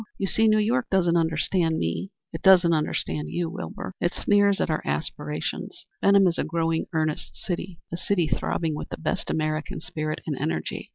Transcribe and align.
You 0.17 0.25
see, 0.25 0.47
New 0.47 0.57
York 0.57 0.87
doesn't 0.89 1.15
understand 1.15 1.77
me; 1.77 2.09
it 2.33 2.41
doesn't 2.41 2.73
understand 2.73 3.27
you, 3.29 3.51
Wilbur. 3.51 3.93
It 4.01 4.15
sneers 4.15 4.59
at 4.59 4.71
our 4.71 4.81
aspirations. 4.83 5.85
Benham 6.01 6.25
is 6.25 6.39
a 6.39 6.43
growing, 6.43 6.87
earnest 6.91 7.35
city 7.35 7.77
a 7.93 7.97
city 7.97 8.27
throbbing 8.27 8.73
with 8.73 8.89
the 8.89 8.97
best 8.97 9.29
American 9.29 9.79
spirit 9.79 10.21
and 10.25 10.35
energy. 10.35 10.89